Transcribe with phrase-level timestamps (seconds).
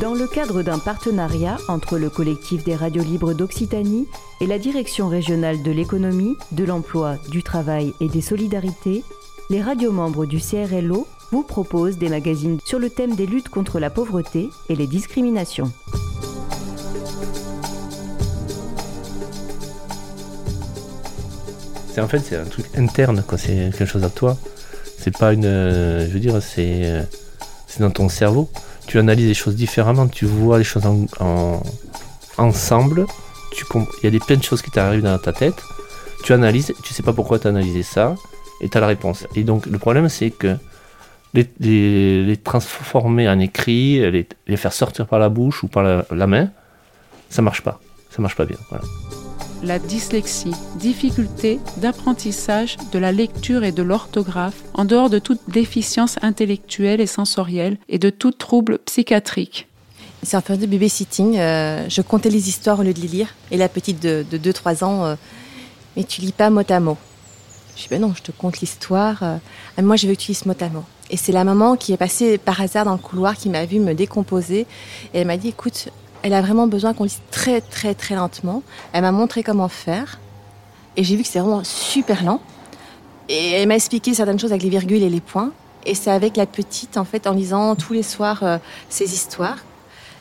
[0.00, 4.06] Dans le cadre d'un partenariat entre le collectif des radios libres d'Occitanie
[4.40, 9.02] et la direction régionale de l'économie, de l'emploi, du travail et des solidarités,
[9.50, 13.80] les radios membres du CRLO vous proposent des magazines sur le thème des luttes contre
[13.80, 15.72] la pauvreté et les discriminations.
[21.92, 24.36] C'est en fait c'est un truc interne c'est quelque chose à toi.
[24.96, 27.02] C'est pas une euh, je veux dire c'est euh,
[27.66, 28.48] c'est dans ton cerveau.
[28.88, 31.62] Tu analyses les choses différemment, tu vois les choses en, en-
[32.38, 33.06] ensemble.
[33.52, 35.62] Il y a des plein de choses qui t'arrivent dans ta tête.
[36.24, 38.14] Tu analyses, tu sais pas pourquoi tu as analysé ça
[38.60, 39.26] et tu as la réponse.
[39.36, 40.56] Et donc le problème c'est que
[41.34, 46.26] les, transformer en écrit, les, les faire sortir par la bouche ou par la, la
[46.26, 46.48] main,
[47.28, 47.80] ça marche pas.
[48.10, 48.56] Ça marche pas bien.
[48.70, 48.84] Voilà.
[49.62, 56.16] La dyslexie, difficulté d'apprentissage de la lecture et de l'orthographe en dehors de toute déficience
[56.22, 59.66] intellectuelle et sensorielle et de tout trouble psychiatrique.
[60.22, 61.38] C'est un peu de babysitting.
[61.38, 63.34] euh, je comptais les histoires au lieu de les lire.
[63.50, 65.14] Et la petite de, de 2-3 ans, euh,
[65.96, 66.96] mais tu lis pas mot à mot.
[67.76, 69.22] Je dis, ben non, je te conte l'histoire.
[69.22, 69.38] euh,
[69.82, 70.84] moi, je veux que tu lises mot à mot.
[71.10, 73.80] Et c'est la maman qui est passée par hasard dans le couloir qui m'a vu
[73.80, 74.66] me décomposer.
[75.14, 75.88] Et elle m'a dit, écoute,
[76.22, 78.62] elle a vraiment besoin qu'on lise très, très, très lentement.
[78.92, 80.18] Elle m'a montré comment faire.
[80.96, 82.40] Et j'ai vu que c'est vraiment super lent.
[83.28, 85.52] Et elle m'a expliqué certaines choses avec les virgules et les points.
[85.86, 88.58] Et c'est avec la petite, en fait, en lisant tous les soirs euh,
[88.88, 89.58] ces histoires.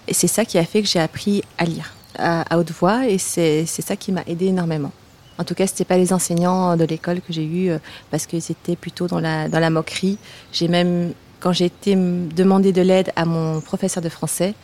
[0.07, 3.07] Et c'est ça qui a fait que j'ai appris à lire à, haute voix.
[3.07, 4.91] Et c'est ça qui m'a aidé énormément.
[5.39, 7.77] En tout cas, c'était pas les enseignants de l'école que j'ai eus euh,
[8.09, 10.17] parce qu'ils étaient plutôt dans la, dans la moquerie.
[10.51, 14.55] J'ai même, quand j'ai été demander de l'aide à mon professeur de français,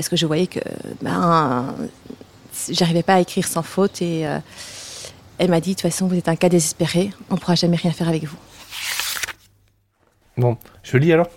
[0.00, 0.60] parce que je voyais que
[1.02, 1.74] ben,
[2.70, 4.38] j'arrivais pas à écrire sans faute et euh,
[5.36, 7.90] elle m'a dit de toute façon vous êtes un cas désespéré, on pourra jamais rien
[7.92, 8.38] faire avec vous.
[10.38, 11.28] Bon, je lis alors?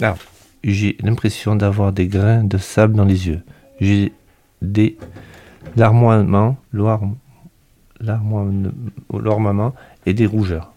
[0.00, 0.16] Alors,
[0.64, 3.42] j'ai l'impression d'avoir des grains de sable dans les yeux.
[3.78, 4.14] J'ai
[4.62, 4.96] des
[5.76, 6.56] larmoiements,
[8.00, 9.74] larmoiements
[10.06, 10.72] et des rougeurs.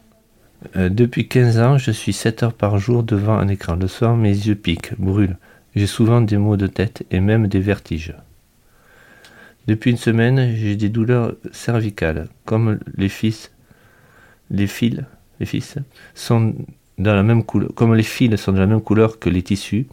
[0.76, 3.76] Euh, depuis 15 ans, je suis 7 heures par jour devant un écran.
[3.78, 5.38] Le soir, mes yeux piquent, brûlent.
[5.76, 8.14] J'ai souvent des maux de tête et même des vertiges.
[9.68, 13.52] Depuis une semaine, j'ai des douleurs cervicales, comme les fils,
[14.50, 15.02] les fils,
[15.40, 15.76] les fils
[16.14, 16.56] sont
[16.98, 19.88] dans la même couleur, comme les fils sont de la même couleur que les tissus,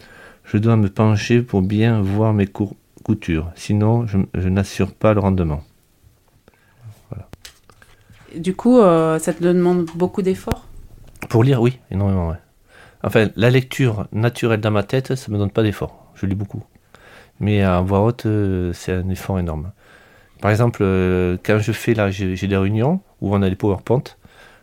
[0.44, 3.50] je dois me pencher pour bien voir mes cour- coutures.
[3.54, 5.62] Sinon, je, je n'assure pas le rendement.
[8.34, 10.66] Du coup, euh, ça te demande beaucoup d'efforts?
[11.28, 12.36] Pour lire, oui, énormément, ouais.
[13.02, 16.12] Enfin, la lecture naturelle dans ma tête, ça me donne pas d'effort.
[16.14, 16.64] Je lis beaucoup.
[17.40, 19.70] Mais à voix haute, euh, c'est un effort énorme.
[20.40, 24.02] Par exemple, euh, quand je fais là, j'ai des réunions où on a des PowerPoint.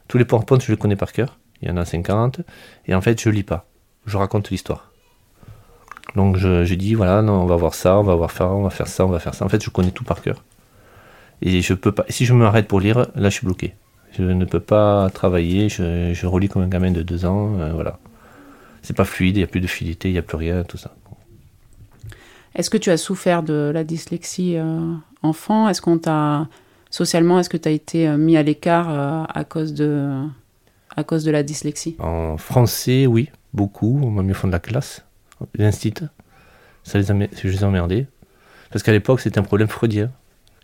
[0.08, 1.38] Tous les PowerPoint, je les connais par cœur.
[1.62, 2.42] Il y en a 50.
[2.88, 3.66] Et en fait, je lis pas.
[4.06, 4.92] Je raconte l'histoire.
[6.16, 8.70] Donc je, dis, voilà, non, on va voir ça, on va voir ça, on va
[8.70, 9.44] faire ça, on va faire ça.
[9.46, 10.44] En fait, je connais tout par cœur.
[11.42, 12.06] Et je peux pas.
[12.10, 13.76] Si je m'arrête pour lire, là, je suis bloqué.
[14.18, 15.68] Je ne peux pas travailler.
[15.68, 17.60] Je, je relis comme un gamin de deux ans.
[17.60, 18.00] euh, voilà.
[18.86, 19.36] C'est pas fluide.
[19.36, 20.10] Il n'y a plus de fluidité.
[20.10, 20.64] Il n'y a plus rien.
[20.64, 20.96] Tout ça.
[22.56, 25.68] Est-ce que tu as souffert de la dyslexie euh, enfant?
[25.68, 26.48] Est-ce qu'on t'a
[26.90, 30.24] socialement, est-ce que tu as été euh, mis à l'écart euh, à cause de
[30.96, 31.98] à cause de la dyslexie?
[32.00, 34.00] En français, oui, beaucoup.
[34.02, 35.04] On m'a mis au fond de la classe.
[35.56, 35.94] L'instit.
[36.84, 38.08] Ça les a, je les ai emmerdés.
[38.72, 40.12] Parce qu'à l'époque, c'était un problème freudien.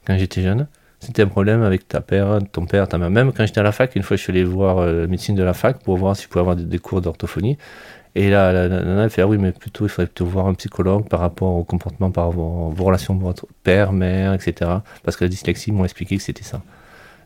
[0.05, 0.67] Quand j'étais jeune,
[1.01, 3.09] c'était un problème avec ta père, ton père, ta mère.
[3.09, 5.35] Même quand j'étais à la fac, une fois, je suis allé voir euh, la médecine
[5.35, 7.57] de la fac pour voir si je pouvais avoir des, des cours d'orthophonie.
[8.13, 10.53] Et là, la nana, elle fait Ah oui, mais plutôt, il faudrait plutôt voir un
[10.53, 14.69] psychologue par rapport au comportement, par vos, vos relations votre père, mère, etc.
[15.03, 16.61] Parce que la dyslexie, m'ont expliqué que c'était ça.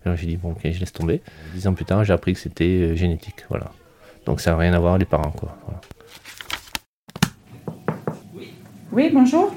[0.06, 1.22] Alors j'ai dit Bon, ok, je laisse tomber.
[1.54, 3.46] Dix ans plus tard, j'ai appris que c'était euh, génétique.
[3.50, 3.72] Voilà.
[4.26, 5.58] Donc ça n'a rien à voir les parents, quoi.
[8.92, 9.54] Oui, bonjour.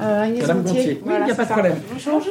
[0.00, 0.74] Euh, Agnès Madame Gontier.
[0.74, 0.92] Gontier.
[0.92, 1.54] Oui, il Voilà, n'y a pas de ça.
[1.54, 1.76] problème.
[1.92, 2.22] Bonjour.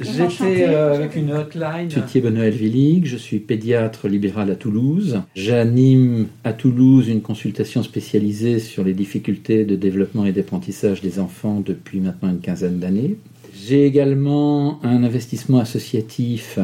[0.00, 1.88] J'étais euh, avec une hotline.
[1.88, 5.20] Je suis Thierry Benoël Villig, je suis pédiatre libéral à Toulouse.
[5.34, 11.62] J'anime à Toulouse une consultation spécialisée sur les difficultés de développement et d'apprentissage des enfants
[11.64, 13.16] depuis maintenant une quinzaine d'années.
[13.54, 16.58] J'ai également un investissement associatif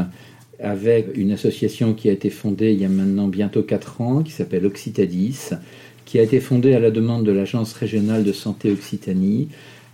[0.59, 4.33] avec une association qui a été fondée il y a maintenant bientôt 4 ans, qui
[4.33, 5.51] s'appelle Occitadis,
[6.07, 9.49] qui a été fondée à la demande de l'Agence régionale de santé Occitanie,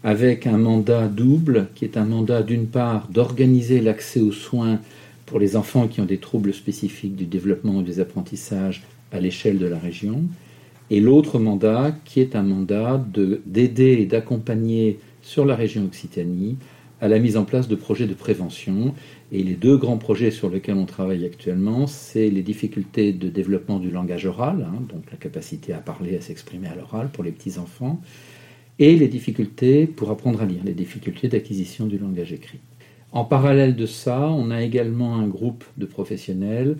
[0.04, 4.80] avec un mandat double, qui est un mandat d'une part d'organiser l'accès aux soins
[5.26, 8.82] pour les enfants qui ont des troubles spécifiques du développement et des apprentissages
[9.12, 10.24] à l'échelle de la région,
[10.90, 16.56] et l'autre mandat qui est un mandat de- d'aider et d'accompagner sur la région Occitanie
[17.00, 18.94] à la mise en place de projets de prévention.
[19.32, 23.78] Et les deux grands projets sur lesquels on travaille actuellement, c'est les difficultés de développement
[23.78, 27.32] du langage oral, hein, donc la capacité à parler, à s'exprimer à l'oral pour les
[27.32, 28.00] petits-enfants,
[28.78, 32.58] et les difficultés pour apprendre à lire, les difficultés d'acquisition du langage écrit.
[33.12, 36.76] En parallèle de ça, on a également un groupe de professionnels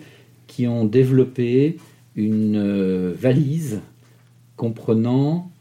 [0.47, 1.77] qui ont développé
[2.15, 3.81] une euh, valise
[4.55, 5.51] comprenant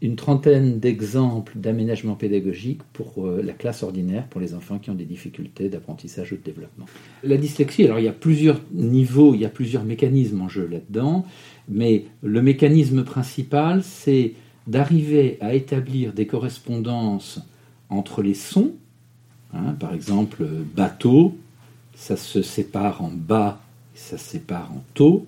[0.00, 4.94] une trentaine d'exemples d'aménagement pédagogique pour euh, la classe ordinaire, pour les enfants qui ont
[4.94, 6.86] des difficultés d'apprentissage ou de développement.
[7.24, 10.68] La dyslexie, alors il y a plusieurs niveaux, il y a plusieurs mécanismes en jeu
[10.70, 11.26] là-dedans,
[11.68, 14.34] mais le mécanisme principal, c'est
[14.68, 17.40] d'arriver à établir des correspondances
[17.88, 18.74] entre les sons,
[19.54, 21.36] hein, par exemple bateau,
[21.94, 23.60] ça se sépare en bas,
[23.94, 25.26] ça se sépare en taux,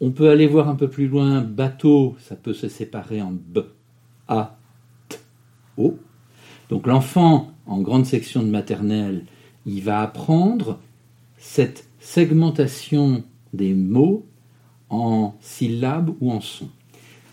[0.00, 3.60] on peut aller voir un peu plus loin, bateau, ça peut se séparer en B,
[4.28, 4.56] A,
[5.08, 5.18] T,
[5.76, 5.98] O.
[6.68, 9.24] Donc l'enfant, en grande section de maternelle,
[9.66, 10.78] il va apprendre
[11.38, 14.26] cette segmentation des mots
[14.90, 16.70] en syllabes ou en sons.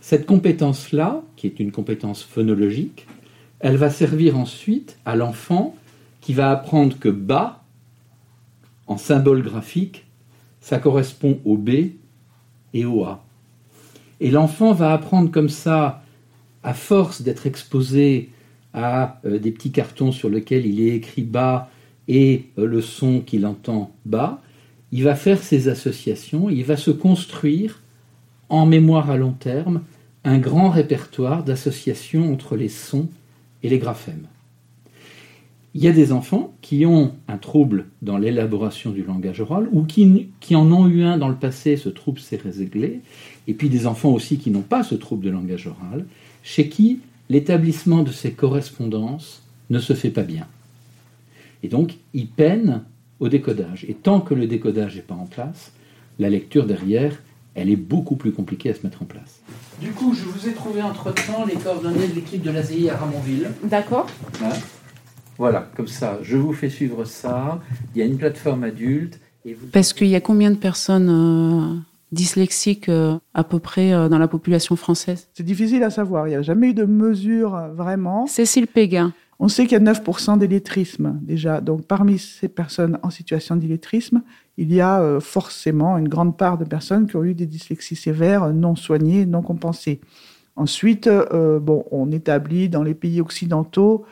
[0.01, 3.05] Cette compétence-là, qui est une compétence phonologique,
[3.59, 5.75] elle va servir ensuite à l'enfant
[6.19, 7.63] qui va apprendre que bas,
[8.87, 10.05] en symbole graphique,
[10.59, 11.69] ça correspond au B
[12.73, 13.23] et au A.
[14.19, 16.03] Et l'enfant va apprendre comme ça,
[16.63, 18.29] à force d'être exposé
[18.73, 21.69] à euh, des petits cartons sur lesquels il est écrit bas
[22.07, 24.41] et euh, le son qu'il entend bas,
[24.91, 27.81] il va faire ses associations, il va se construire
[28.51, 29.81] en mémoire à long terme
[30.23, 33.07] un grand répertoire d'associations entre les sons
[33.63, 34.27] et les graphèmes.
[35.73, 39.83] Il y a des enfants qui ont un trouble dans l'élaboration du langage oral ou
[39.83, 42.99] qui, qui, en ont eu un dans le passé, ce trouble s'est réglé,
[43.47, 46.05] et puis des enfants aussi qui n'ont pas ce trouble de langage oral,
[46.43, 46.99] chez qui
[47.29, 50.45] l'établissement de ces correspondances ne se fait pas bien.
[51.63, 52.83] Et donc, ils peinent
[53.21, 53.85] au décodage.
[53.87, 55.71] Et tant que le décodage n'est pas en place,
[56.19, 57.17] la lecture derrière,
[57.55, 59.41] elle est beaucoup plus compliquée à se mettre en place.
[59.79, 63.49] Du coup, je vous ai trouvé entre-temps les coordonnées de l'équipe de l'ASI à Ramonville.
[63.63, 64.07] D'accord.
[65.37, 67.59] Voilà, comme ça, je vous fais suivre ça.
[67.95, 69.19] Il y a une plateforme adulte.
[69.43, 71.79] Et Parce qu'il y a combien de personnes euh,
[72.11, 75.29] dyslexiques euh, à peu près euh, dans la population française?
[75.33, 76.27] C'est difficile à savoir.
[76.27, 78.27] Il n'y a jamais eu de mesure vraiment.
[78.27, 79.13] Cécile Péguin.
[79.41, 81.59] On sait qu'il y a 9% d'illettrisme déjà.
[81.59, 84.21] Donc parmi ces personnes en situation d'illettrisme,
[84.57, 88.53] il y a forcément une grande part de personnes qui ont eu des dyslexies sévères
[88.53, 89.99] non soignées, non compensées.
[90.55, 94.05] Ensuite, bon, on établit dans les pays occidentaux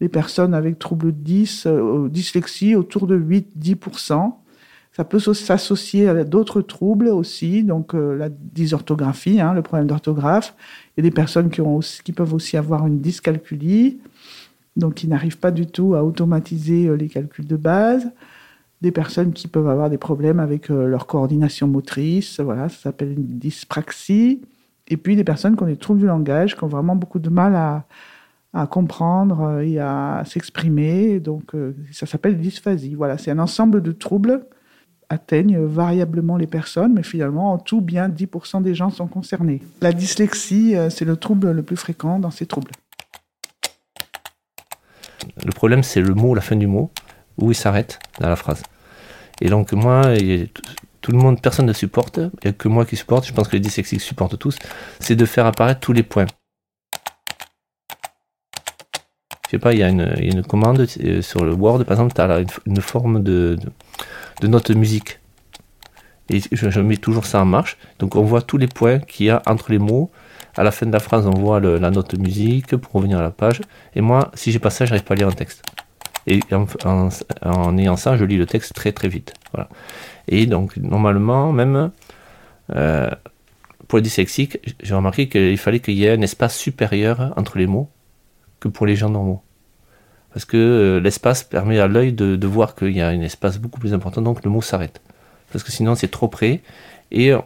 [0.00, 4.32] les personnes avec troubles 10, euh, dyslexie autour de 8-10%.
[4.92, 10.54] Ça peut s'associer à d'autres troubles aussi, donc euh, la dysorthographie, hein, le problème d'orthographe.
[10.96, 13.98] Il y a des personnes qui, ont qui peuvent aussi avoir une dyscalculie,
[14.78, 18.10] donc qui n'arrivent pas du tout à automatiser euh, les calculs de base.
[18.80, 23.38] Des personnes qui peuvent avoir des problèmes avec leur coordination motrice, voilà, ça s'appelle une
[23.38, 24.40] dyspraxie.
[24.86, 27.28] Et puis des personnes qui ont des troubles du langage, qui ont vraiment beaucoup de
[27.28, 27.86] mal à,
[28.54, 31.20] à comprendre euh, et à s'exprimer.
[31.20, 32.94] Donc, euh, ça s'appelle dysphasie.
[32.94, 34.44] Voilà, c'est un ensemble de troubles
[35.10, 39.62] atteignent variablement les personnes, mais finalement, en tout, bien 10% des gens sont concernés.
[39.80, 42.72] La dyslexie, euh, c'est le trouble le plus fréquent dans ces troubles.
[45.44, 46.90] Le problème, c'est le mot, la fin du mot,
[47.38, 48.62] où il s'arrête dans la phrase.
[49.40, 50.02] Et donc, moi,
[51.00, 53.48] tout le monde, personne ne supporte, il n'y a que moi qui supporte, je pense
[53.48, 54.58] que les dyslexiques supportent tous,
[54.98, 56.26] c'est de faire apparaître tous les points.
[59.48, 62.20] je sais pas, il y, a une, commande euh, sur le Word, par exemple, tu
[62.20, 63.56] as une, forme de,
[64.42, 65.20] de, note musique.
[66.28, 67.78] Et je, mets toujours ça en marche.
[67.98, 70.10] Donc on voit tous les points qu'il y a entre les mots.
[70.58, 73.30] À la fin de la phrase, on voit la note musique pour revenir à la
[73.30, 73.60] page.
[73.94, 75.62] Et moi, si j'ai pas ça, j'arrive pas à lire un texte.
[76.26, 76.40] Et
[76.84, 79.34] en, ayant ça, je lis le texte très très vite.
[80.26, 81.92] Et donc, normalement, même
[82.74, 83.08] euh,
[83.86, 87.68] pour les dyslexiques, j'ai remarqué qu'il fallait qu'il y ait un espace supérieur entre les
[87.68, 87.88] mots
[88.58, 89.42] que pour les gens normaux.
[90.32, 93.78] Parce que euh, l'espace permet à l'œil de, voir qu'il y a un espace beaucoup
[93.78, 95.00] plus important, donc le mot s'arrête.
[95.52, 96.62] Parce que sinon c'est trop près.
[97.12, 97.38] Et euh,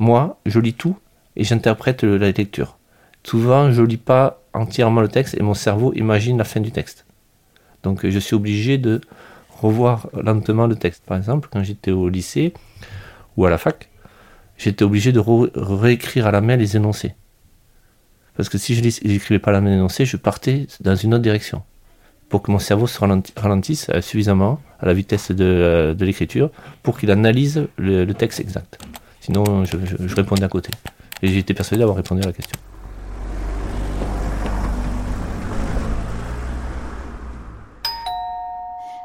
[0.00, 0.96] moi, je lis tout
[1.38, 2.76] et j'interprète la lecture.
[3.22, 7.06] Souvent, je lis pas entièrement le texte et mon cerveau imagine la fin du texte.
[7.82, 9.00] Donc je suis obligé de
[9.60, 11.04] revoir lentement le texte.
[11.06, 12.52] Par exemple, quand j'étais au lycée
[13.36, 13.88] ou à la fac,
[14.56, 17.14] j'étais obligé de réécrire à la main les énoncés.
[18.36, 21.62] Parce que si je n'écrivais pas la même énoncé, je partais dans une autre direction.
[22.28, 22.98] Pour que mon cerveau se
[23.36, 26.50] ralentisse euh, suffisamment à la vitesse de, euh, l'écriture
[26.82, 28.78] pour qu'il analyse le, texte exact.
[29.20, 29.76] Sinon, je,
[30.06, 30.70] je répondais à côté.
[31.22, 32.58] J'étais persuadé d'avoir répondu à la question.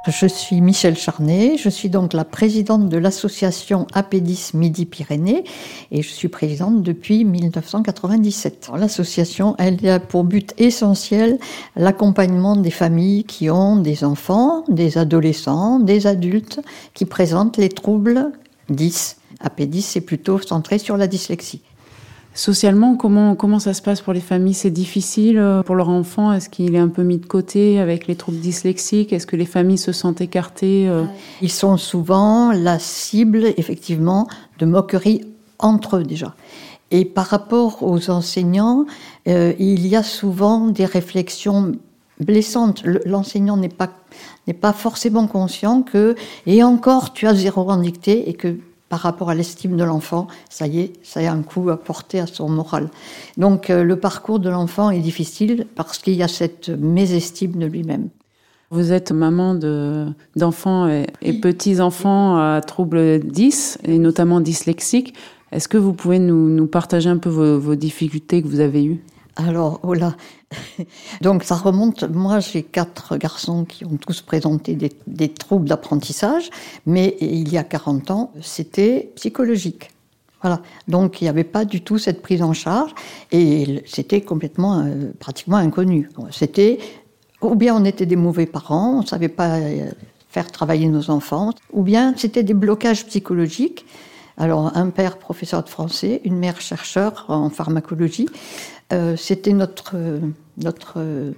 [0.06, 5.46] Je suis Michel Charnet, je suis donc la présidente de l'association Apédis Midi-Pyrénées
[5.92, 8.70] et je suis présidente depuis 1997.
[8.78, 11.40] L'association, elle a pour but essentiel
[11.78, 16.60] l'accompagnement des familles qui ont des enfants, des adolescents, des adultes
[16.94, 18.34] qui présentent les troubles
[18.70, 19.16] 10.
[19.40, 21.62] Apédis, c'est plutôt centré sur la dyslexie.
[22.36, 24.56] Socialement, comment, comment ça se passe pour les familles?
[24.56, 26.34] C'est difficile euh, pour leur enfant?
[26.34, 29.14] Est-ce qu'il est un peu mis de côté avec les troubles dyslexiques?
[29.14, 31.04] Est-ce que les familles se sentent écartées euh?
[31.42, 35.22] Ils sont souvent la cible, effectivement, de moqueries
[35.60, 36.34] entre eux déjà.
[36.90, 38.86] Et par rapport aux enseignants,
[39.28, 41.74] euh, il y a souvent des réflexions
[42.20, 42.84] blessantes.
[43.06, 43.92] L'enseignant n'est pas,
[44.60, 46.16] pas forcément conscient que,
[46.48, 48.58] et encore, tu as zéro en et que
[48.94, 52.20] par rapport à l'estime de l'enfant, ça y est, ça a un coup à porter
[52.20, 52.92] à son moral.
[53.38, 57.66] Donc euh, le parcours de l'enfant est difficile parce qu'il y a cette mésestime de
[57.66, 58.10] lui-même.
[58.70, 59.56] Vous êtes maman
[60.36, 65.16] d'enfants et, petits-enfants à troubles 10, et notamment dyslexiques.
[65.52, 69.04] Est-ce que vous pouvez nous, partager un peu vos difficultés que vous avez eues?
[69.36, 70.16] Alors, oh là.
[71.22, 72.04] Donc, ça remonte.
[72.04, 76.50] Moi, j'ai quatre garçons qui ont tous présenté des, troubles d'apprentissage,
[76.86, 79.90] mais il y a 40 ans, c'était psychologique.
[80.42, 80.62] Voilà.
[80.88, 82.94] Donc, il n'y avait pas du tout cette prise en charge
[83.32, 86.10] et c'était complètement, euh, pratiquement inconnu.
[86.32, 86.80] C'était,
[87.42, 89.90] ou bien on était des mauvais parents, on ne savait pas euh,
[90.30, 93.86] faire travailler nos enfants, ou bien c'était des blocages psychologiques.
[94.38, 98.28] Alors, un père professeur de français, une mère chercheur en pharmacologie.
[98.92, 99.96] Euh, c'était notre,
[100.58, 101.32] notre euh,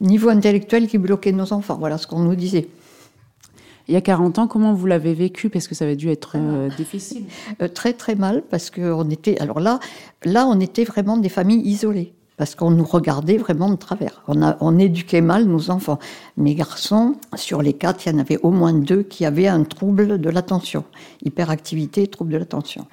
[0.00, 1.76] niveau intellectuel qui bloquait nos enfants.
[1.78, 2.68] Voilà ce qu'on nous disait.
[3.88, 5.48] Il y a 40 ans, comment vous l'avez vécu?
[5.50, 7.24] Parce que ça avait dû être euh, difficile.
[7.74, 9.38] très très mal parce qu'on était.
[9.40, 9.80] Alors là,
[10.24, 14.22] là, on était vraiment des familles isolées parce qu'on nous regardait vraiment de travers.
[14.26, 15.98] On, a, on éduquait mal nos enfants.
[16.38, 19.62] Mes garçons, sur les quatre, il y en avait au moins deux qui avaient un
[19.64, 20.84] trouble de l'attention,
[21.22, 22.86] hyperactivité, trouble de l'attention.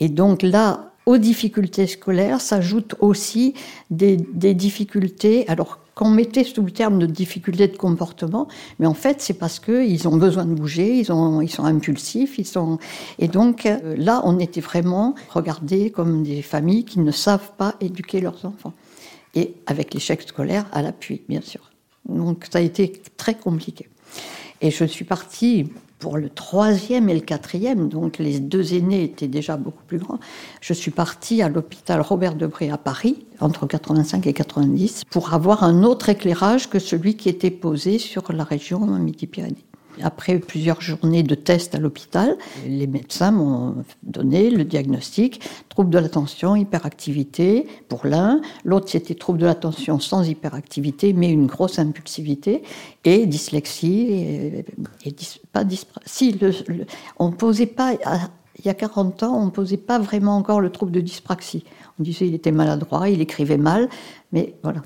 [0.00, 3.54] Et donc là, aux difficultés scolaires s'ajoutent aussi
[3.90, 9.20] des, difficultés, alors qu'on mettait sous le terme de difficultés de comportement, mais en fait
[9.20, 11.08] c'est parce qu'ils ont besoin de bouger, ils,
[11.42, 12.78] ils sont impulsifs, ils sont...
[13.18, 17.74] et donc euh, là on était vraiment regardés comme des familles qui ne savent pas
[17.80, 18.72] éduquer leurs enfants,
[19.34, 21.70] et avec l'échec scolaire à l'appui bien sûr.
[22.08, 23.88] Donc ça a été très compliqué.
[24.60, 29.28] Et je suis partie pour le troisième et le quatrième, donc les deux aînés étaient
[29.28, 30.18] déjà beaucoup plus grands,
[30.60, 35.62] je suis partie à l'hôpital Robert Debré à Paris, entre 85 et 90, pour avoir
[35.62, 39.69] un autre éclairage que celui qui était posé sur la région Midi-Pyrénées.
[40.02, 45.98] Après plusieurs journées de tests à l'hôpital, les médecins m'ont donné le diagnostic trouble de
[45.98, 52.62] l'attention, hyperactivité pour l'un, l'autre c'était trouble de l'attention sans hyperactivité mais une grosse impulsivité
[53.04, 54.64] et dyslexie et,
[55.52, 55.64] pas
[57.18, 57.94] on posait pas
[58.58, 61.64] il y a 40 ans, on ne posait pas vraiment encore le trouble de dyspraxie.
[61.98, 63.88] On disait qu'il était maladroit, il écrivait mal,
[64.32, 64.82] mais voilà.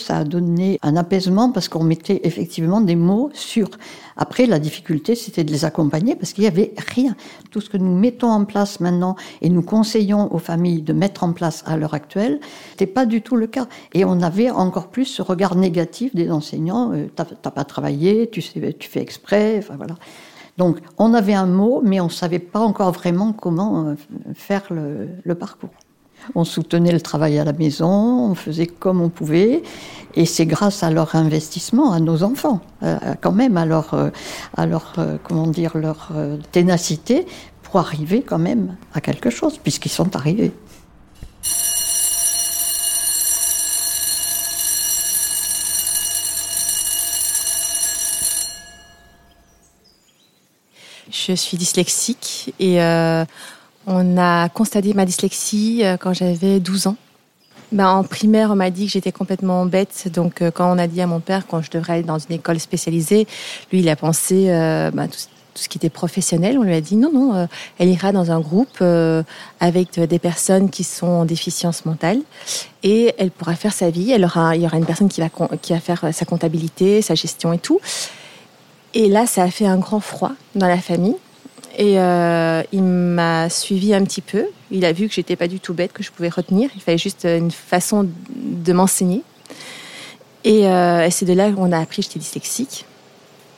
[0.00, 3.68] Ça a donné un apaisement parce qu'on mettait effectivement des mots sur.
[4.16, 7.14] Après, la difficulté, c'était de les accompagner parce qu'il n'y avait rien.
[7.50, 11.22] Tout ce que nous mettons en place maintenant et nous conseillons aux familles de mettre
[11.24, 12.40] en place à l'heure actuelle,
[12.70, 13.66] n'était pas du tout le cas.
[13.92, 16.92] Et on avait encore plus ce regard négatif des enseignants.
[16.92, 19.96] Euh, tu n'as pas travaillé, tu fais exprès, enfin voilà.
[20.56, 23.94] Donc, on avait un mot, mais on ne savait pas encore vraiment comment euh,
[24.34, 25.70] faire le parcours.
[26.34, 29.62] On soutenait le travail à la maison, on faisait comme on pouvait,
[30.14, 34.10] et c'est grâce à leur investissement, à nos enfants, euh, quand même, à leur, euh,
[34.58, 36.10] euh, comment dire, leur
[36.52, 37.26] ténacité,
[37.62, 40.52] pour arriver quand même à quelque chose, puisqu'ils sont arrivés.
[51.12, 52.80] Je suis dyslexique et
[53.90, 56.96] on a constaté ma dyslexie euh, quand j'avais 12 ans.
[57.72, 60.08] Ben, en primaire, on m'a dit que j'étais complètement bête.
[60.12, 62.34] Donc, euh, quand on a dit à mon père quand je devrais aller dans une
[62.34, 63.26] école spécialisée,
[63.70, 65.18] lui, il a pensé euh, ben, tout,
[65.54, 66.56] ce qui était professionnel.
[66.58, 68.82] On lui a dit non, non, elle ira dans un groupe
[69.58, 72.20] avec des personnes qui sont en déficience mentale
[72.84, 74.12] et elle pourra faire sa vie.
[74.12, 75.20] Elle aura, il y aura une personne qui
[75.60, 77.80] qui va faire sa comptabilité, sa gestion et tout.
[78.94, 81.16] Et là, ça a fait un grand froid dans la famille.
[81.80, 84.44] Et euh, il m'a suivi un petit peu.
[84.70, 86.68] Il a vu que j'étais pas du tout bête, que je pouvais retenir.
[86.74, 89.22] Il fallait juste une façon de m'enseigner.
[90.44, 92.84] Et, euh, c'est de là qu'on a appris que j'étais dyslexique.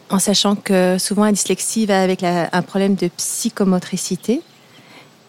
[0.09, 4.41] En sachant que souvent la dyslexie va avec un problème de psychomotricité.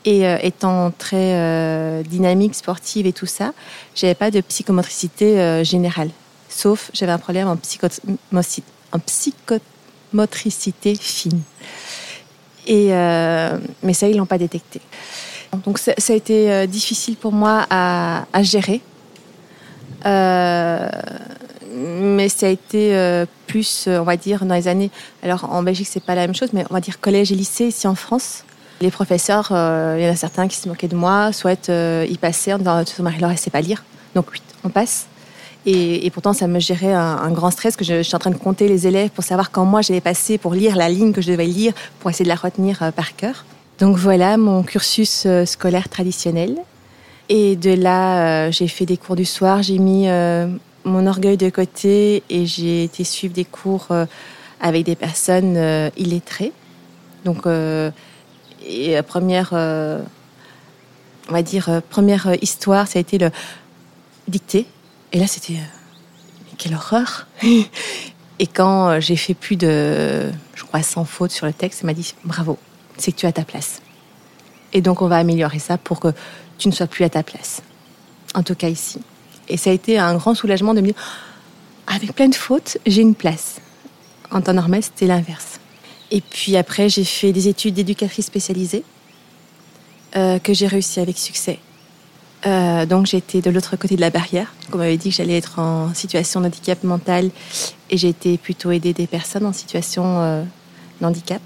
[0.05, 3.53] Et euh, étant très dynamique, sportive et tout ça,
[3.95, 6.11] j'avais pas de psychomotricité générale.
[6.47, 7.87] Sauf j'avais un problème en, psycho,
[8.31, 9.55] en psycho
[10.11, 11.41] motricité fine.
[12.67, 12.89] Et,
[13.83, 14.81] mais ça, ils l'ont pas détecté.
[15.65, 18.81] Donc ça, a été difficile pour moi à, gérer.
[20.05, 20.89] Euh,
[21.75, 24.91] mais ça a été euh, plus, euh, on va dire, dans les années.
[25.21, 27.65] Alors en Belgique, c'est pas la même chose, mais on va dire collège et lycée
[27.65, 28.43] ici en France.
[28.81, 32.53] Les professeurs, il y en a certains qui se moquaient de moi, soit ils passaient
[32.53, 33.83] en disant Marie-Laure, elle sait pas lire.
[34.13, 35.07] Donc oui, on passe.
[35.65, 38.67] Et, pourtant, ça me gérait un, grand stress que je, suis en train de compter
[38.67, 41.45] les élèves pour savoir quand moi j'allais passer pour lire la ligne que je devais
[41.45, 43.45] lire pour essayer de la retenir par cœur.
[43.79, 46.57] Donc voilà mon cursus scolaire traditionnel.
[47.29, 50.09] Et de là, j'ai fait des cours du soir, j'ai mis
[50.85, 54.05] mon orgueil de côté et j'ai été suivre des cours euh,
[54.59, 56.51] avec des personnes euh, illettrées.
[57.25, 57.91] Donc, euh,
[58.65, 60.03] et première, on
[61.29, 63.29] va dire, première histoire, ça a été le
[64.27, 64.65] dicté.
[65.13, 65.57] Et là, c'était
[66.57, 67.27] quelle horreur
[68.39, 71.93] Et quand j'ai fait plus de, je crois, 100 fautes sur le texte, il m'a
[71.93, 72.57] dit bravo,
[72.97, 73.81] c'est que tu as ta place.
[74.73, 76.09] Et donc, on va améliorer ça pour que
[76.57, 77.61] tu ne sois plus à ta place.
[78.33, 78.99] En tout cas, ici.
[79.49, 80.95] Et ça a été un grand soulagement de me dire,
[81.85, 83.61] avec plein de fautes, j'ai une place.
[84.31, 85.59] En temps normal, c'était l'inverse.
[86.09, 88.83] Et puis après, j'ai fait des études d'éducatrice spécialisée
[90.15, 91.59] euh, que j'ai réussi avec succès.
[92.45, 94.53] Euh, donc j'étais de l'autre côté de la barrière.
[94.73, 97.29] On m'avait dit que j'allais être en situation de handicap mental
[97.89, 100.43] et j'ai été plutôt aider des personnes en situation euh,
[100.99, 101.41] de handicap.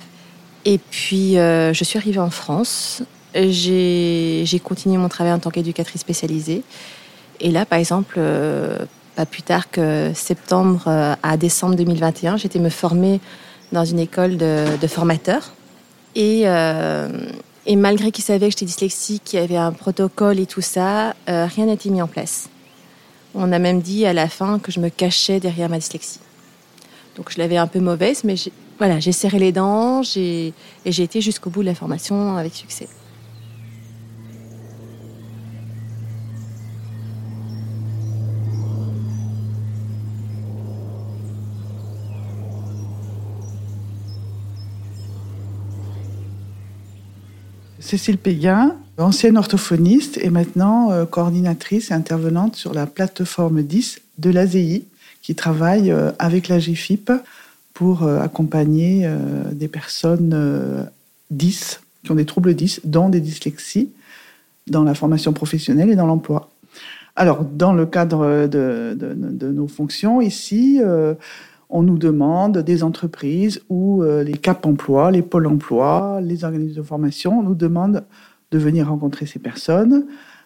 [0.66, 3.02] Et puis je suis arrivée en France.
[3.34, 6.64] J'ai continué mon travail en tant qu'éducatrice spécialisée.
[7.40, 8.78] Et là, par exemple, euh,
[9.16, 13.20] pas plus tard que septembre euh, à décembre 2021, j'étais me former
[13.72, 15.54] dans une école de, formateurs.
[16.16, 17.10] Et, euh,
[17.68, 21.14] et malgré qu'ils savaient que j'étais dyslexique, qu'il y avait un protocole et tout ça,
[21.28, 22.50] rien n'a été mis en place.
[23.36, 26.20] On a même dit à la fin que je me cachais derrière ma dyslexie.
[27.16, 28.36] Donc je l'avais un peu mauvaise, mais
[28.80, 30.54] voilà, j'ai serré les dents et
[30.86, 32.88] j'ai été jusqu'au bout de la formation avec succès.
[47.88, 54.30] Cécile Péguin, ancienne orthophoniste et maintenant euh, coordinatrice et intervenante sur la plateforme 10 de
[54.30, 54.84] l'AZI,
[55.22, 57.14] qui travaille euh, avec la GFIP
[57.74, 59.10] pour euh, accompagner
[59.54, 60.86] des personnes
[61.32, 63.90] 10 qui ont des troubles 10, dont des dyslexies,
[64.68, 66.50] dans la formation professionnelle et dans l'emploi.
[67.16, 70.82] Alors, dans le cadre de nos fonctions ici,
[71.70, 76.78] on nous demande des entreprises ou euh, les CAP emploi, les pôles emploi, les organismes
[76.78, 78.04] de formation, on nous demande
[78.52, 80.06] de venir rencontrer ces personnes,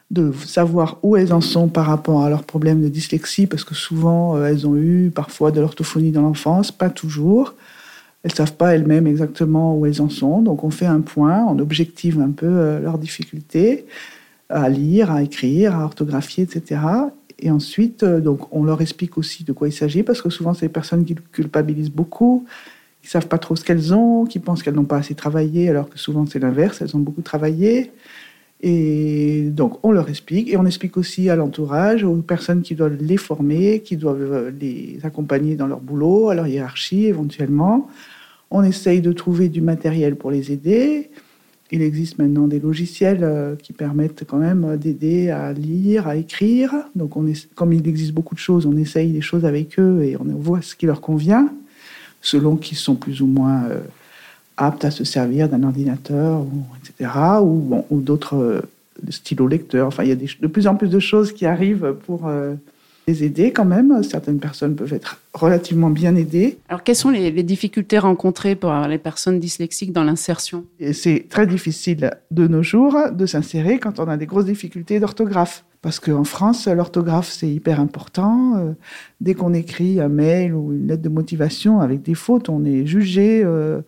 [0.09, 3.75] de savoir où elles en sont par rapport à leurs problèmes de dyslexie, parce que
[3.75, 7.53] souvent euh, elles ont eu parfois de l'orthophonie dans l'enfance, pas toujours.
[8.23, 11.59] Elles savent pas elles-mêmes exactement où elles en sont, donc on fait un point, on
[11.59, 13.85] objective un peu euh, leurs difficultés
[14.49, 16.81] à lire, à écrire, à orthographier, etc.
[17.41, 20.53] Et ensuite, euh, donc, on leur explique aussi de quoi il s'agit, parce que souvent,
[20.53, 22.45] c'est des personnes qui culpabilisent beaucoup,
[23.01, 25.89] qui savent pas trop ce qu'elles ont, qui pensent qu'elles n'ont pas assez travaillé, alors
[25.89, 27.91] que souvent, c'est l'inverse, elles ont beaucoup travaillé.
[28.61, 30.49] Et donc, on leur explique.
[30.49, 34.51] Et on explique aussi à l'entourage, aux personnes qui doivent les former, qui doivent euh,
[34.59, 37.87] les accompagner dans leur boulot, à leur hiérarchie éventuellement.
[38.51, 41.09] On essaye de trouver du matériel pour les aider.
[41.71, 46.73] Il existe maintenant des logiciels euh, qui permettent quand même d'aider à lire, à écrire.
[46.95, 50.03] Donc, on est, comme il existe beaucoup de choses, on essaye des choses avec eux
[50.03, 51.49] et on voit ce qui leur convient,
[52.21, 53.79] selon qu'ils sont plus ou moins euh,
[54.57, 56.45] aptes à se servir d'un ordinateur,
[56.83, 57.09] etc.,
[57.41, 58.61] ou, ou d'autres euh,
[59.09, 59.87] stylos lecteurs.
[59.87, 62.29] Enfin, il y a de plus en plus de choses qui arrivent pour
[63.07, 64.03] les aider quand même.
[64.03, 66.59] Certaines personnes peuvent être relativement bien aidées.
[66.69, 70.65] Alors, quelles sont les, difficultés rencontrées par les personnes dyslexiques dans l'insertion?
[70.93, 75.65] C'est très difficile de nos jours de s'insérer quand on a des grosses difficultés d'orthographe.
[75.81, 78.57] Parce qu'en France, l'orthographe, c'est hyper important.
[78.57, 78.73] Euh,
[79.19, 82.85] dès qu'on écrit un mail ou une lettre de motivation avec des fautes, on est
[82.85, 83.81] jugé euh,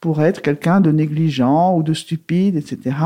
[0.00, 2.96] pour être quelqu'un de négligent ou de stupide, etc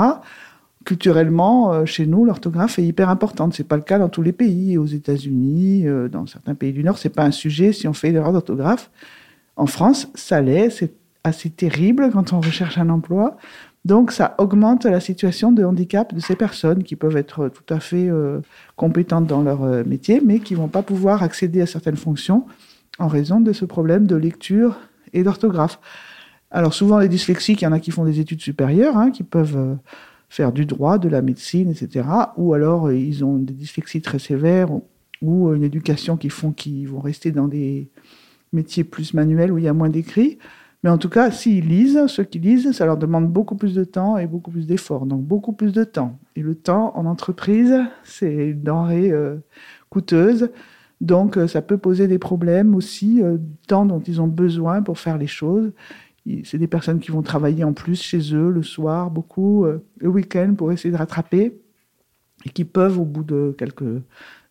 [0.89, 3.53] culturellement, euh, chez nous, l'orthographe est hyper importante.
[3.53, 4.79] C'est pas le cas dans tous les pays.
[4.79, 8.09] Aux États-Unis, euh, dans certains pays du Nord, c'est pas un sujet si on fait
[8.09, 8.91] une erreur d'orthographe.
[9.57, 10.71] En France, ça l'est.
[10.71, 13.37] C'est assez terrible quand on recherche un emploi.
[13.85, 17.81] Donc, ça augmente la situation de handicap de ces personnes qui peuvent être tout à
[17.81, 18.41] fait euh,
[18.77, 22.47] compétentes dans leur métier, mais qui vont pas pouvoir accéder à certaines fonctions
[22.99, 24.79] en raison de ce problème de lecture
[25.13, 25.81] et d'orthographe.
[26.51, 29.23] Alors, souvent, les dyslexiques, il y en a qui font des études supérieures, hein, qui
[29.23, 29.77] peuvent
[30.29, 32.07] faire du droit, de la médecine, etc.
[32.37, 34.71] Ou alors euh, ils ont des dyslexies très sévères
[35.21, 37.91] ou une éducation qui font qu'ils vont rester dans des
[38.53, 40.39] métiers plus manuels où il y a moins d'écrits.
[40.85, 43.83] Mais en tout cas, s'ils lisent, ceux qui lisent, ça leur demande beaucoup plus de
[43.83, 45.07] temps et beaucoup plus d'efforts.
[45.07, 46.19] Donc beaucoup plus de temps.
[46.37, 49.39] Et le temps en entreprise, c'est une denrée euh,
[49.91, 50.51] coûteuse.
[51.01, 54.99] Donc euh, ça peut poser des problèmes aussi, euh, temps dont ils ont besoin pour
[54.99, 55.73] faire les choses.
[56.45, 60.55] C'est des personnes qui vont travailler en plus chez eux le soir, beaucoup, le week-end
[60.57, 61.59] pour essayer de rattraper
[62.45, 64.03] et qui peuvent, au bout de quelques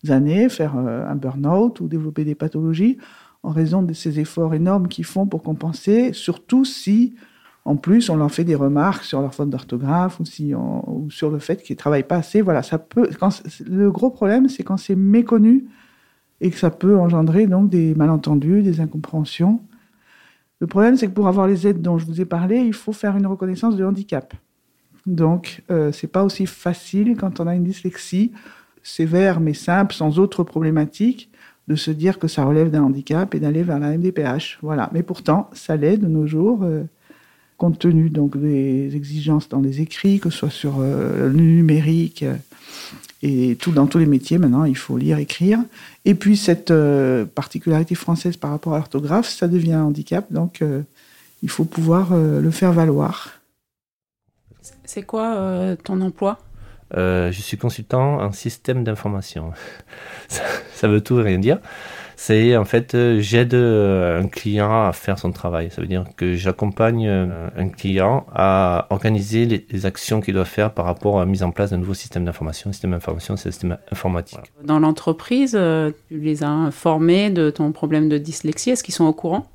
[0.09, 2.97] années, faire un burn-out ou développer des pathologies
[3.43, 7.15] en raison de ces efforts énormes qu'ils font pour compenser, surtout si,
[7.65, 11.63] en plus, on leur fait des remarques sur leur faute d'orthographe ou, sur le fait
[11.63, 12.41] qu'ils ne travaillent pas assez.
[12.41, 13.09] Voilà, ça peut.
[13.65, 15.65] le gros problème, c'est quand c'est méconnu
[16.41, 19.61] et que ça peut engendrer donc des malentendus, des incompréhensions.
[20.59, 22.93] Le problème, c'est que pour avoir les aides dont je vous ai parlé, il faut
[22.93, 24.33] faire une reconnaissance de handicap.
[25.05, 28.31] Donc, euh, c'est pas aussi facile quand on a une dyslexie
[28.83, 31.29] sévère mais simple, sans autre problématique,
[31.67, 34.59] de se dire que ça relève d'un handicap et d'aller vers la MDPH.
[34.61, 34.89] Voilà.
[34.93, 36.83] Mais pourtant, ça l'est de nos jours, euh,
[37.57, 42.23] compte tenu donc des exigences dans les écrits, que ce soit sur euh, le numérique
[42.23, 42.35] euh,
[43.23, 44.37] et tout dans tous les métiers.
[44.37, 45.59] Maintenant, il faut lire, écrire.
[46.05, 46.71] Et puis cette
[47.33, 50.63] particularité française par rapport à l'orthographe, ça devient un handicap, donc
[51.41, 53.41] il faut pouvoir le faire valoir.
[54.85, 56.39] C'est quoi ton emploi?
[56.95, 59.51] Euh, je suis consultant en système d'information.
[60.27, 61.59] ça, veut tout et rien dire.
[62.19, 65.69] C'est en fait, euh, j'aide euh, un client à faire son travail.
[65.69, 70.85] Ça veut dire que j'accompagne un client à organiser les, actions qu'il doit faire par
[70.85, 72.73] rapport à la mise en place d'un nouveau système d'information.
[72.73, 74.39] Système d'information, c'est un système informatique.
[74.63, 75.51] Dans l'entreprise,
[76.09, 78.71] tu les as informés de ton problème de dyslexie.
[78.71, 79.47] Est-ce qu'ils sont au courant?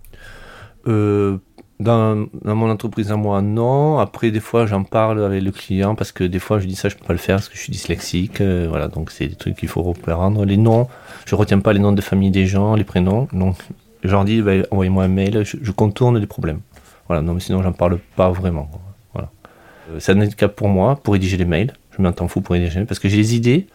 [1.82, 3.98] Dans, mon entreprise à moi, non.
[3.98, 6.88] Après, des fois, j'en parle avec le client parce que des fois, je dis ça,
[6.88, 8.40] je peux pas le faire parce que je suis dyslexique.
[8.40, 10.44] Euh, voilà, donc c'est des trucs qu'il faut reprendre.
[10.44, 10.88] Les noms,
[11.26, 13.28] je retiens pas les noms de famille des gens, les prénoms.
[13.32, 13.56] Donc,
[14.02, 16.60] je leur dis, bah, envoyez-moi un mail, je, contourne les problèmes.
[17.08, 18.70] Voilà, non, mais sinon, j'en parle pas vraiment.
[19.12, 19.30] Voilà.
[19.92, 21.72] Euh, un handicap pour moi, pour rédiger les mails.
[21.96, 23.66] Je m'entends fou pour rédiger les mails parce que j'ai les idées.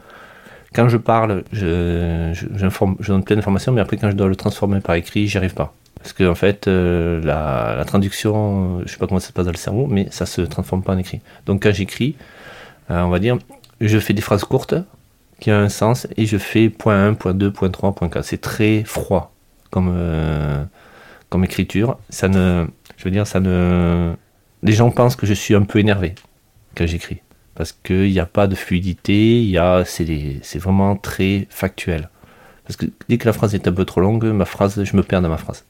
[0.74, 4.82] Quand je parle, je, je donne plein d'informations, mais après, quand je dois le transformer
[4.82, 5.74] par écrit, j'y arrive pas.
[6.00, 9.52] Parce qu'en en fait, euh, la, traduction, je sais pas comment ça se passe dans
[9.52, 11.22] le cerveau, mais ça se transforme pas en écrit.
[11.46, 12.16] Donc quand j'écris,
[12.92, 13.38] euh, on va dire,
[13.82, 14.76] je fais des phrases courtes
[15.40, 18.26] qui ont un sens et je fais point 1, point 2, point 3, point 4.
[18.26, 19.34] C'est très froid
[19.70, 20.64] comme, euh,
[21.30, 21.98] comme écriture.
[22.10, 22.66] Ça ne,
[22.98, 24.14] je veux dire, ça ne.
[24.64, 26.16] Les gens pensent que je suis un peu énervé
[26.76, 27.22] quand j'écris.
[27.56, 32.10] Parce qu'il n'y a pas de fluidité, y a, c'est, c'est vraiment très factuel.
[32.66, 35.02] Parce que dès que la phrase est un peu trop longue, ma phrase, je me
[35.02, 35.66] perds dans ma phrase.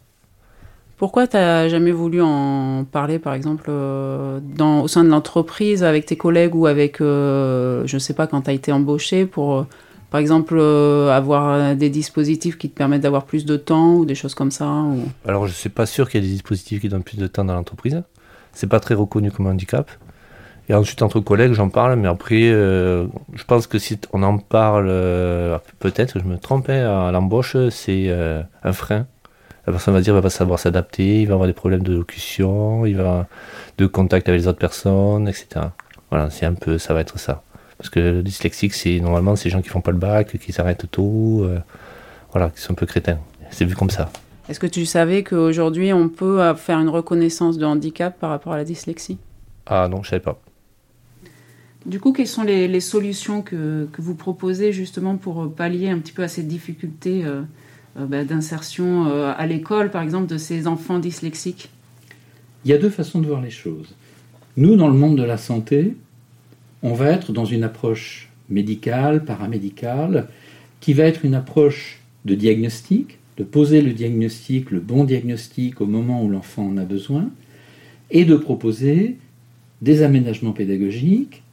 [0.97, 6.07] Pourquoi tu n'as jamais voulu en parler, par exemple, euh, au sein de l'entreprise, avec
[6.07, 9.57] tes collègues ou avec, euh, je ne sais pas, quand tu as été embauché pour,
[9.57, 9.67] euh,
[10.10, 14.33] par exemple, avoir des dispositifs qui te permettent d'avoir plus de temps ou des choses
[14.33, 14.86] comme ça
[15.27, 17.27] Alors, je ne suis pas sûr qu'il y ait des dispositifs qui donnent plus de
[17.27, 18.01] temps dans l'entreprise.
[18.53, 19.91] C'est pas très reconnu comme handicap.
[20.69, 24.88] Et ensuite, entre collègues, j'en parle, mais après, je pense que si on en parle,
[25.79, 28.10] peut-être, je me trompais, à l'embauche, c'est
[28.63, 29.05] un frein
[29.67, 32.86] la personne va dire va pas savoir s'adapter, il va avoir des problèmes de locution,
[32.86, 33.27] il va
[33.77, 35.67] de contact avec les autres personnes, etc.
[36.10, 37.43] Voilà, c'est un peu, ça va être ça.
[37.77, 40.89] Parce que le dyslexique, c'est normalement ces gens qui font pas le bac, qui s'arrêtent
[40.89, 41.60] tôt, euh,
[42.32, 43.19] voilà, qui sont un peu crétins.
[43.51, 44.10] C'est vu comme ça.
[44.49, 48.58] Est-ce que tu savais qu'aujourd'hui on peut faire une reconnaissance de handicap par rapport à
[48.58, 49.17] la dyslexie?
[49.65, 50.39] Ah non, je savais pas.
[51.86, 56.12] Du coup, quelles sont les, solutions que, que, vous proposez justement pour pallier un petit
[56.12, 57.43] peu à cette difficulté euh, euh,
[58.05, 61.69] bah, d'insertion euh, à l'école, par exemple, de ces enfants dyslexiques
[62.63, 63.95] Il y a deux façons de voir les choses.
[64.55, 65.95] Nous, dans le monde de la santé,
[66.83, 70.27] on va être dans une approche médicale, paramédicale,
[70.79, 75.86] qui va être une approche de diagnostic, de poser le diagnostic, le bon diagnostic au
[75.86, 77.29] moment où l'enfant en a besoin,
[78.10, 79.17] et de proposer
[79.81, 81.43] des aménagements pédagogiques,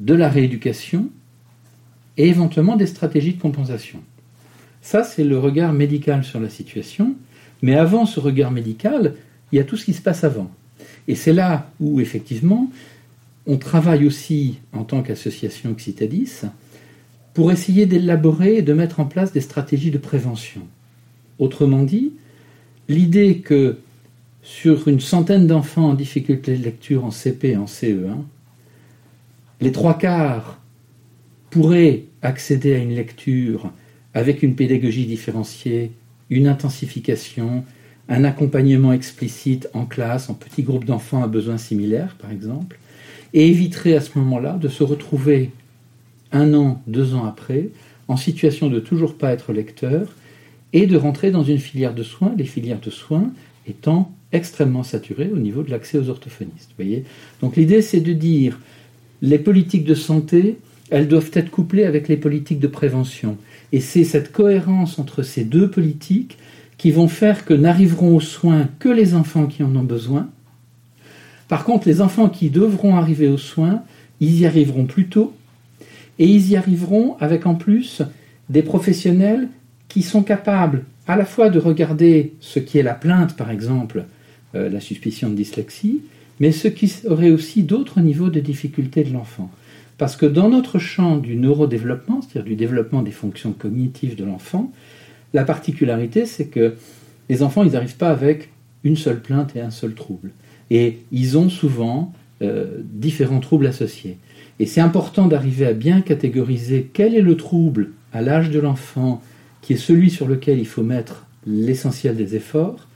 [0.00, 1.10] de la rééducation
[2.16, 4.00] et éventuellement des stratégies de compensation.
[4.82, 7.14] Ça, c'est le regard médical sur la situation.
[7.62, 9.14] Mais avant ce regard médical,
[9.52, 10.50] il y a tout ce qui se passe avant.
[11.08, 12.70] Et c'est là où, effectivement,
[13.46, 16.42] on travaille aussi en tant qu'association Occitadis
[17.34, 20.62] pour essayer d'élaborer et de mettre en place des stratégies de prévention.
[21.38, 22.12] Autrement dit,
[22.88, 23.78] l'idée que
[24.42, 28.22] sur une centaine d'enfants en difficulté de lecture en CP et en CE1,
[29.60, 30.60] les trois quarts
[31.50, 33.70] pourraient accéder à une lecture
[34.14, 35.92] avec une pédagogie différenciée,
[36.30, 37.64] une intensification,
[38.08, 42.78] un accompagnement explicite en classe, en petits groupes d'enfants à besoins similaires, par exemple,
[43.32, 45.50] et éviterait à ce moment-là de se retrouver
[46.32, 47.68] un an, deux ans après,
[48.08, 50.08] en situation de toujours pas être lecteur
[50.72, 53.32] et de rentrer dans une filière de soins, les filières de soins
[53.66, 56.70] étant extrêmement saturées au niveau de l'accès aux orthophonistes.
[56.76, 57.04] Voyez
[57.40, 58.58] Donc l'idée c'est de dire
[59.22, 60.58] les politiques de santé,
[60.90, 63.36] elles doivent être couplées avec les politiques de prévention.
[63.72, 66.38] Et c'est cette cohérence entre ces deux politiques
[66.78, 70.30] qui vont faire que n'arriveront aux soins que les enfants qui en ont besoin.
[71.48, 73.82] Par contre, les enfants qui devront arriver aux soins,
[74.20, 75.34] ils y arriveront plus tôt
[76.18, 78.02] et ils y arriveront avec en plus
[78.48, 79.48] des professionnels
[79.88, 84.04] qui sont capables à la fois de regarder ce qui est la plainte, par exemple,
[84.54, 86.02] euh, la suspicion de dyslexie,
[86.38, 89.50] mais ce qui aurait aussi d'autres niveaux de difficulté de l'enfant.
[90.00, 94.72] Parce que dans notre champ du neurodéveloppement, c'est-à-dire du développement des fonctions cognitives de l'enfant,
[95.34, 96.76] la particularité, c'est que
[97.28, 98.48] les enfants, ils n'arrivent pas avec
[98.82, 100.30] une seule plainte et un seul trouble.
[100.70, 104.16] Et ils ont souvent euh, différents troubles associés.
[104.58, 109.20] Et c'est important d'arriver à bien catégoriser quel est le trouble à l'âge de l'enfant
[109.60, 112.88] qui est celui sur lequel il faut mettre l'essentiel des efforts,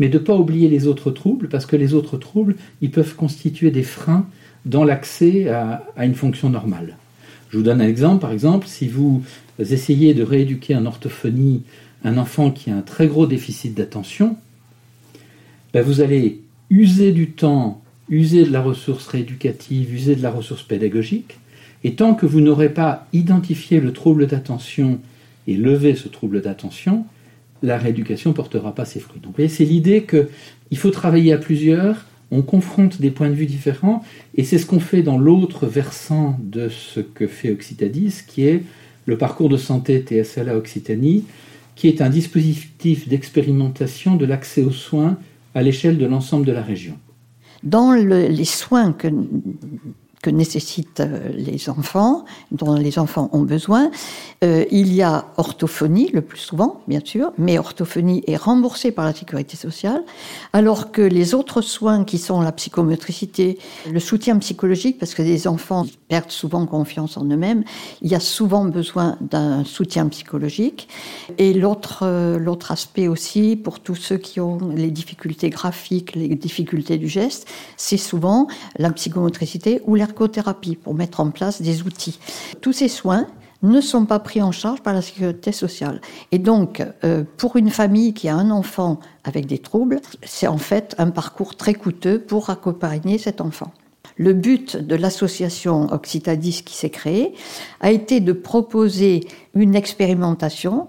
[0.00, 3.14] mais de ne pas oublier les autres troubles, parce que les autres troubles, ils peuvent
[3.14, 4.26] constituer des freins
[4.64, 6.96] dans l'accès à, une fonction normale.
[7.50, 9.22] Je vous donne un exemple, par exemple, si vous
[9.58, 11.62] essayez de rééduquer en orthophonie
[12.04, 14.36] un enfant qui a un très gros déficit d'attention,
[15.72, 16.40] ben vous allez
[16.70, 21.38] user du temps, user de la ressource rééducative, user de la ressource pédagogique,
[21.84, 25.00] et tant que vous n'aurez pas identifié le trouble d'attention
[25.46, 27.06] et levé ce trouble d'attention,
[27.62, 29.20] la rééducation ne portera pas ses fruits.
[29.20, 34.02] Donc c'est l'idée qu'il faut travailler à plusieurs, on confronte des points de vue différents,
[34.34, 38.62] et c'est ce qu'on fait dans l'autre versant de ce que fait Occitadis, qui est
[39.06, 41.24] le parcours de santé TSLA Occitanie,
[41.74, 45.16] qui est un dispositif d'expérimentation de l'accès aux soins
[45.54, 46.98] à l'échelle de l'ensemble de la région.
[47.62, 49.08] Dans les soins que
[50.22, 53.90] que nécessitent euh, les enfants, dont les enfants ont besoin.
[54.44, 59.04] Euh, il y a orthophonie le plus souvent, bien sûr, mais orthophonie est remboursée par
[59.04, 60.02] la sécurité sociale,
[60.52, 63.58] alors que les autres soins qui sont la psychomotricité,
[63.90, 67.64] le soutien psychologique, parce que les enfants perdent souvent confiance en eux-mêmes,
[68.02, 70.88] il y a souvent besoin d'un soutien psychologique.
[71.38, 76.28] Et l'autre euh, l'autre aspect aussi, pour tous ceux qui ont les difficultés graphiques, les
[76.28, 80.06] difficultés du geste, c'est souvent la psychomotricité ou la
[80.82, 82.18] pour mettre en place des outils.
[82.60, 83.26] Tous ces soins
[83.62, 86.00] ne sont pas pris en charge par la sécurité sociale.
[86.32, 90.58] Et donc, euh, pour une famille qui a un enfant avec des troubles, c'est en
[90.58, 93.72] fait un parcours très coûteux pour accompagner cet enfant.
[94.18, 97.34] Le but de l'association Occitadis qui s'est créée
[97.80, 99.20] a été de proposer
[99.54, 100.88] une expérimentation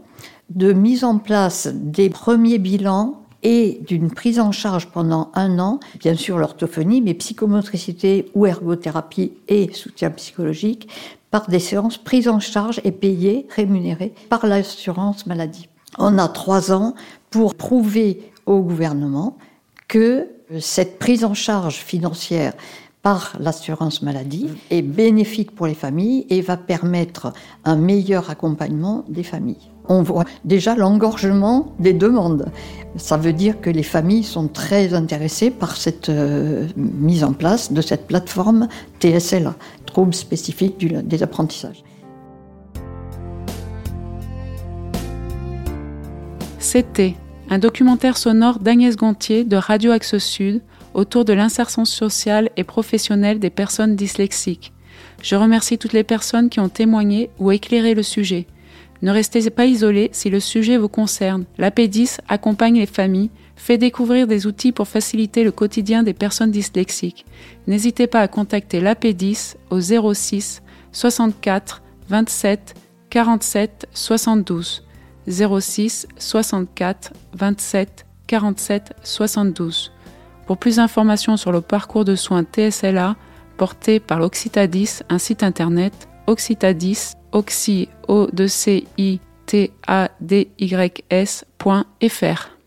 [0.49, 5.79] de mise en place des premiers bilans et d'une prise en charge pendant un an,
[5.99, 10.89] bien sûr l'orthophonie, mais psychomotricité ou ergothérapie et soutien psychologique,
[11.29, 15.69] par des séances prises en charge et payées, rémunérées par l'assurance maladie.
[15.99, 16.95] On a trois ans
[17.29, 19.37] pour prouver au gouvernement
[19.87, 20.27] que
[20.59, 22.53] cette prise en charge financière
[23.01, 27.33] par l'assurance maladie est bénéfique pour les familles et va permettre
[27.65, 32.45] un meilleur accompagnement des familles on voit déjà l'engorgement des demandes.
[32.95, 37.73] Ça veut dire que les familles sont très intéressées par cette euh, mise en place
[37.73, 38.67] de cette plateforme
[39.01, 41.83] TSLA, troubles spécifiques des apprentissages.
[46.59, 47.15] C'était
[47.49, 50.61] un documentaire sonore d'Agnès Gontier de Radio Axe Sud
[50.93, 54.73] autour de l'insertion sociale et professionnelle des personnes dyslexiques.
[55.21, 58.47] Je remercie toutes les personnes qui ont témoigné ou éclairé le sujet.
[59.01, 61.45] Ne restez pas isolés si le sujet vous concerne.
[61.57, 67.25] L'AP10 accompagne les familles, fait découvrir des outils pour faciliter le quotidien des personnes dyslexiques.
[67.67, 72.75] N'hésitez pas à contacter l'AP10 au 06 64 27
[73.09, 74.83] 47 72.
[75.27, 79.91] 06 64 27 47 72.
[80.49, 83.15] Pour plus d'informations sur le parcours de soins TSLA
[83.57, 91.03] porté par l'Occitadis, un site internet occitadis oxy o c i t a d y
[91.11, 92.58] s.fr.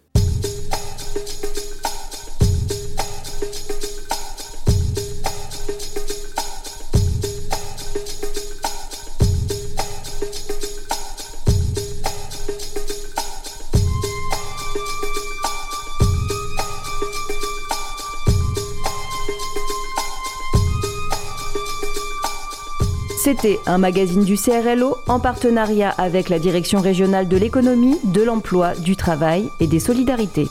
[23.24, 28.74] C'était un magazine du CRLO en partenariat avec la Direction régionale de l'économie, de l'emploi,
[28.74, 30.48] du travail et des solidarités.